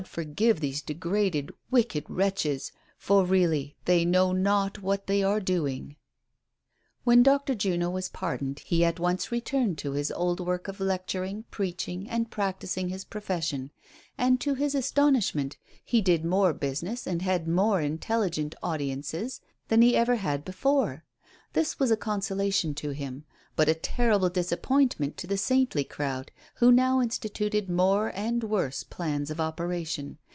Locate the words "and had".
17.05-17.47